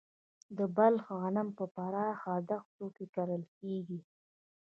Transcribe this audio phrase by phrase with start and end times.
[0.57, 3.99] د بلخ غنم په پراخه دښتو کې کرل کیږي.